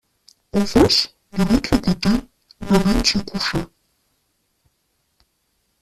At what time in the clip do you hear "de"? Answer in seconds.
1.37-1.43